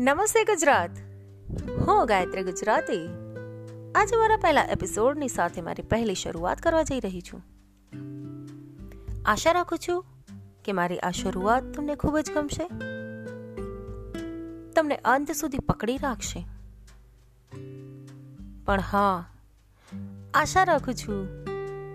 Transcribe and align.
નમસ્તે 0.00 0.44
ગુજરાત. 0.44 0.90
હું 1.88 2.06
ગાયત્રી 2.06 2.42
ગુજરાતી. 2.42 3.06
આજે 3.94 4.16
મારા 4.16 4.36
પહેલા 4.36 4.62
એપિસોડની 4.62 5.28
સાથે 5.28 5.60
મારી 5.60 5.82
પહેલી 5.82 6.14
શરૂઆત 6.14 6.58
કરવા 6.58 6.82
જઈ 6.82 7.00
રહી 7.00 7.20
છું. 7.20 7.42
આશા 9.26 9.52
રાખું 9.52 9.78
છું 9.78 10.04
કે 10.64 10.72
મારી 10.72 10.98
આ 10.98 11.10
શરૂઆત 11.10 11.64
તમને 11.64 11.94
ખૂબ 11.94 12.18
જ 12.18 12.30
ગમશે. 12.30 12.68
તમને 14.72 14.96
અંત 14.96 15.30
સુધી 15.30 15.58
પકડી 15.58 15.96
રાખશે. 15.96 16.46
પણ 18.64 18.80
હા, 18.80 19.30
આશા 20.34 20.64
રાખું 20.64 20.94
છું 20.94 21.44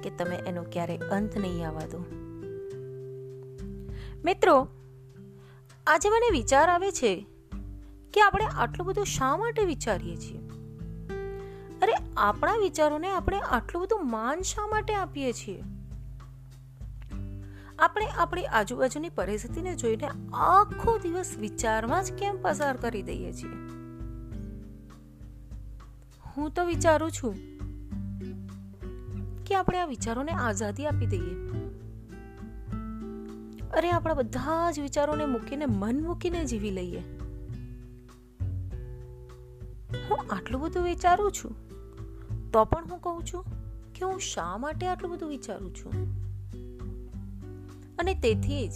કે 0.00 0.10
તમે 0.10 0.36
એનો 0.36 0.62
ક્યારેય 0.62 0.98
અંત 0.98 1.38
નહીં 1.38 1.68
આવવા 1.68 1.80
દો. 1.80 1.98
મિત્રો, 4.24 4.68
આજે 5.86 6.08
મને 6.08 6.30
વિચાર 6.30 6.68
આવે 6.68 6.90
છે 6.90 7.26
કે 8.12 8.20
આપણે 8.20 8.44
આટલું 8.44 8.86
બધું 8.86 9.06
શા 9.06 9.36
માટે 9.36 9.62
વિચારીએ 9.62 10.16
છીએ? 10.16 10.38
અરે, 11.82 11.92
આપણા 12.16 12.56
વિચારોને 12.56 13.10
આપણે 13.10 13.38
આટલું 13.38 13.82
બધું 13.82 14.10
માન 14.10 14.40
શા 14.40 14.66
માટે 14.66 14.94
આપીએ 14.94 15.32
છીએ? 15.32 15.62
આપણે 17.78 18.06
આપણી 18.06 18.44
આજુબાજુની 18.44 19.08
પરિસ્થિતિને 19.08 19.76
જોઈને 19.76 20.08
આખો 20.34 20.98
દિવસ 20.98 21.36
વિચારમાં 21.38 22.04
જ 22.04 22.12
કેમ 22.12 22.38
પસાર 22.42 22.76
કરી 22.76 23.02
દઈએ 23.02 23.32
છીએ? 23.32 23.70
હું 26.36 26.50
તો 26.50 26.64
વિચારું 26.64 27.10
છું 27.10 27.34
કે 29.44 29.54
આપણે 29.54 29.78
આ 29.78 29.86
વિચારોને 29.86 30.32
આઝાદી 30.32 30.86
આપી 30.86 31.06
દઈએ. 31.06 31.34
અરે, 33.70 33.90
આપણા 33.90 34.14
બધા 34.14 34.70
જ 34.70 34.80
વિચારોને 34.80 35.26
મૂકીને, 35.26 35.66
મન 35.66 36.06
મૂકીને 36.06 36.44
જીવી 36.44 36.70
લઈએ. 36.70 37.19
હું 40.10 40.18
આટલું 40.30 40.60
બધું 40.60 40.84
વિચારું 40.84 41.32
છું? 41.32 41.70
તો 42.50 42.64
પણ 42.64 42.84
હું 42.90 43.00
કહું 43.00 43.22
છું 43.24 43.44
કે 43.92 44.04
હું 44.04 44.20
શા 44.20 44.56
માટે 44.56 44.86
આટલું 44.86 45.12
બધું 45.12 45.28
વિચારું 45.28 45.74
છું? 45.74 46.20
અને 47.98 48.14
તેથી 48.14 48.68
જ 48.68 48.72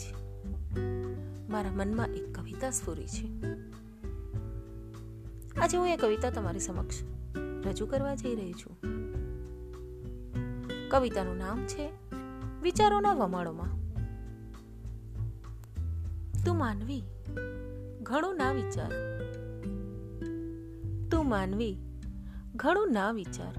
મારા 1.50 1.70
મનમાં 1.70 2.08
એક 2.08 2.38
કવિતા 2.38 2.70
સ્ફુરી 2.70 3.06
છે. 3.06 3.42
આજે 5.60 5.76
હું 5.76 5.88
એ 5.88 5.96
કવિતા 5.96 6.30
તમારી 6.30 6.58
સમક્ષ 6.58 6.94
રજૂ 7.36 7.86
કરવા 7.86 8.14
જઈ 8.14 8.34
રહી 8.34 8.52
છું. 8.52 8.78
કવિતાનું 10.90 11.36
નામ 11.36 11.66
છે 11.66 11.90
વિચારોના 12.62 13.12
વમાળોમાં. 13.12 13.84
તું 16.44 16.56
માનવી, 16.56 17.02
ઘણું 18.02 18.36
ના 18.36 18.52
વિચાર. 18.52 18.92
તું 21.24 21.30
માનવી, 21.30 21.78
ઘણું 22.54 22.92
ના 22.92 23.12
વિચાર. 23.12 23.54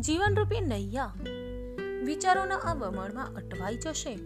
જીવનરૂપી 0.00 0.60
નૈયા, 0.60 1.14
વિચારોના 2.04 2.56
આ 2.56 2.74
વમણમાં 2.74 3.34
અટવાઈ 3.34 3.76
જશે. 3.76 4.18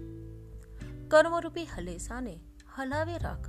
કર્મરૂપી 1.08 1.66
હલેસાને 1.66 2.40
હલાવે 2.76 3.18
રાખ. 3.18 3.48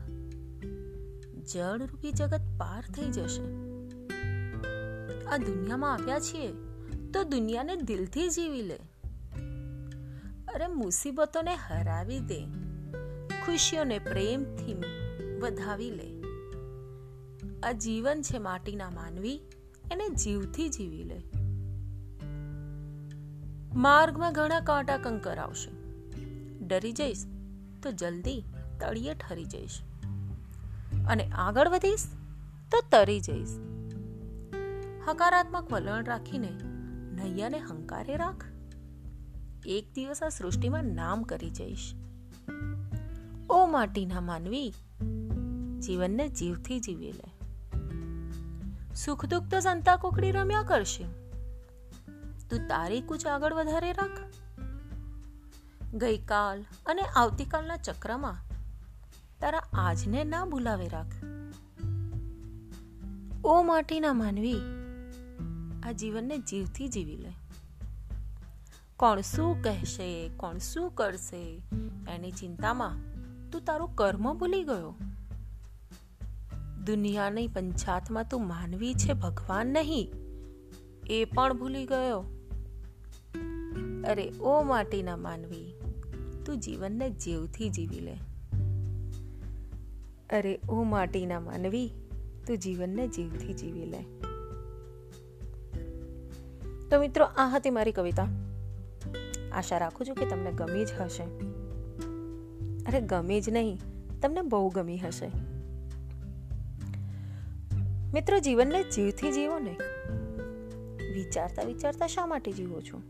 જળરૂપી 1.53 2.11
જગત 2.11 2.41
પાર 2.57 2.83
થઈ 2.93 3.11
જશે. 3.11 3.43
આ 5.25 5.37
દુનિયામાં 5.37 5.93
આવ્યા 5.93 6.19
છીએ 6.19 6.47
તો 7.11 7.23
દુનિયાને 7.23 7.75
દિલથી 7.75 8.29
જીવી 8.29 8.61
લે. 8.61 8.79
અરે 10.55 10.67
મુસીબતોને 10.67 11.55
હરાવી 11.55 12.19
દે, 12.19 12.45
ખુશીઓને 13.45 13.99
પ્રેમથી 13.99 14.73
વધાવી 15.39 15.91
લે. 15.91 16.20
આ 17.63 17.71
જીવન 17.71 18.21
છે 18.21 18.37
માટીના 18.37 18.89
માનવી, 18.89 19.41
એને 19.91 20.09
જીવથી 20.09 20.69
જીવી 20.69 21.03
લે. 21.03 21.23
માર્ગમાં 23.73 24.33
ઘણા 24.33 24.59
કાંટા 24.59 24.97
કંકર 24.97 25.37
આવશે. 25.37 25.71
ડરી 26.67 26.91
જઈશ 26.91 27.25
તો 27.83 27.91
જલ્દી 27.91 28.43
તળિયે 28.79 29.13
ઠરી 29.13 29.45
જઈશ. 29.45 29.81
અને 31.09 31.23
આગળ 31.23 31.69
વધીશ 31.69 32.07
તો 32.71 32.83
તરી 32.91 33.19
જઈશ. 33.19 33.49
હકારાત્મક 35.07 35.73
વલણ 35.73 36.03
રાખીને 36.03 36.49
નૈયાને 37.13 37.59
હંકારે 37.59 38.17
રાખ. 38.17 38.45
એક 39.65 39.93
દિવસ 39.93 40.23
આ 40.23 40.29
સૃષ્ટિમાં 40.29 40.83
નામ 40.83 41.23
કરી 41.23 41.49
જઈશ. 41.49 41.93
ઓ 43.49 43.65
માટીના 43.65 44.21
માનવી, 44.21 44.73
જીવનને 45.79 46.29
જીવથી 46.29 46.79
જીવી 46.79 47.11
લે. 47.11 47.40
સુખ 49.05 49.25
દુઃખ 49.25 49.43
તો 49.51 49.59
સંતા 49.59 49.95
કોકડી 49.95 50.31
રમ્યા 50.31 50.63
કરશે. 50.63 51.03
તું 52.49 52.67
તારી 52.67 53.01
કૂચ 53.01 53.27
આગળ 53.27 53.53
વધારે 53.53 53.91
રાખ. 53.93 54.19
ગઈકાલ 55.93 56.61
અને 56.85 57.01
આવતીકાલના 57.01 57.77
ચક્રમાં 57.77 58.37
તારા 59.39 59.63
આજને 59.73 60.23
ના 60.23 60.45
ભૂલાવે 60.45 60.87
રાખ. 60.87 61.15
ઓ 63.45 63.61
માટીના 63.63 64.13
માનવી, 64.13 64.59
આ 65.83 65.91
જીવનને 65.91 66.37
જીવથી 66.37 66.87
જીવી 66.87 67.17
લે. 67.17 67.31
કોણ 68.97 69.21
શું 69.21 69.63
કહેશે, 69.63 70.29
કોણ 70.37 70.57
શું 70.57 70.91
કરશે, 70.91 71.61
એની 72.09 72.31
ચિંતામાં 72.31 72.99
તું 73.51 73.61
તારું 73.61 73.95
કર્મ 73.95 74.33
ભૂલી 74.37 74.63
ગયો. 74.63 74.95
દુનિયાની 76.85 77.47
પંચાતમાં 77.47 78.25
તું 78.29 78.47
માનવી 78.47 78.93
છે, 78.93 79.13
ભગવાન 79.13 79.67
નહીં. 79.67 80.11
એ 81.09 81.25
પણ 81.25 81.57
ભૂલી 81.57 81.85
ગયો. 81.85 82.25
અરે, 84.07 84.31
ઓ 84.41 84.63
માટીના 84.63 85.17
માનવી, 85.17 85.73
તું 86.45 86.59
જીવનને 86.59 87.09
જીવથી 87.09 87.69
જીવી 87.69 87.99
લે. 87.99 88.13
અરે, 90.37 90.59
ઓ 90.69 90.83
માટીના 90.83 91.39
માનવી, 91.39 91.93
તું 92.47 92.57
જીવનને 92.57 93.07
જીવથી 93.07 93.53
જીવી 93.53 93.85
લે. 93.85 94.03
તો 96.89 96.99
મિત્રો, 96.99 97.25
આ 97.25 97.49
હતી 97.49 97.69
મારી 97.69 97.91
કવિતા. 97.91 98.27
આશા 99.53 99.77
રાખું 99.77 100.07
છું 100.07 100.15
કે 100.15 100.25
તમને 100.25 100.51
ગમી 100.51 100.85
જ 100.85 100.89
હશે. 101.01 101.23
અરે, 102.83 103.01
ગમે 103.01 103.41
જ 103.41 103.49
નહીં. 103.49 103.79
તમને 104.21 104.41
બહુ 104.41 104.69
ગમી 104.69 104.97
હશે. 104.97 105.50
મિત્રો, 108.13 108.39
જીવનને 108.39 108.83
જીવથી 108.83 109.31
જીવો 109.31 109.59
ને 109.59 109.77
વિચારતા 111.13 111.63
વિચારતા 111.63 112.07
શા 112.07 112.25
માટે 112.25 112.51
જીવો 112.51 112.81
છો? 112.81 113.01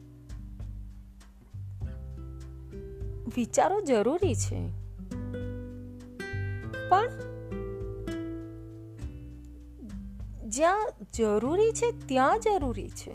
વિચારો 3.35 3.81
જરૂરી 3.81 4.35
છે. 4.35 4.69
પણ 6.89 7.09
જ્યાં 10.49 10.91
જરૂરી 11.13 11.71
છે, 11.71 12.07
ત્યાં 12.07 12.39
જરૂરી 12.39 12.89
છે. 12.89 13.11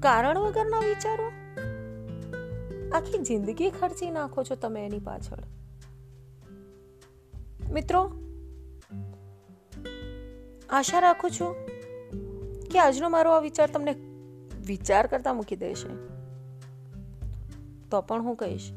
કારણ 0.00 0.38
વગરના 0.38 0.78
વિચારો? 0.78 1.32
આખી 2.92 3.18
જિંદગી 3.18 3.70
ખર્ચી 3.70 4.10
નાખો 4.10 4.42
છો 4.42 4.54
તમે 4.54 4.86
એની 4.86 4.98
પાછળ. 4.98 5.38
મિત્રો 7.72 8.21
આશા 10.72 11.00
રાખું 11.00 11.30
છું 11.30 11.54
કે 12.72 12.78
આજનો 12.78 13.08
મારો 13.08 13.30
આ 13.30 13.40
વિચાર 13.40 13.70
તમને 13.70 13.92
વિચાર 14.66 15.06
કરતા 15.06 15.32
મૂકી 15.32 15.56
દેશે. 15.56 15.88
તો 17.90 18.00
પણ 18.00 18.22
હું 18.22 18.36
કહીશ 18.36 18.72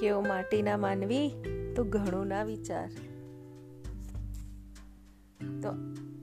કે 0.00 0.10
ઓ 0.10 0.20
માટીના 0.20 0.76
માનવી 0.76 1.30
તો 1.76 1.84
ઘણું 1.84 2.26
ના 2.26 2.44
વિચાર. 2.44 2.90
તો 5.62 5.72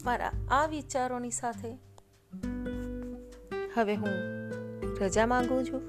મારા 0.06 0.32
આ 0.52 0.66
વિચારોની 0.66 1.32
સાથે 1.32 1.74
હવે 3.76 3.96
હું 3.96 4.14
રજા 5.02 5.26
માંગુ 5.26 5.64
છું. 5.64 5.82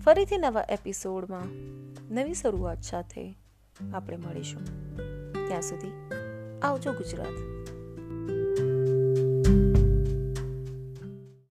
ફરીથી 0.00 0.36
નવા 0.36 0.64
એપિસોડમાં 0.68 1.46
નવી 2.14 2.34
શરૂઆત 2.34 2.82
સાથે 2.82 3.38
આપણે 3.94 4.16
મળીશું. 4.16 4.64
ત્યાં 5.48 5.62
સુધી 5.62 5.92
આવજો 6.62 6.92
ગુજરાત 6.92 7.36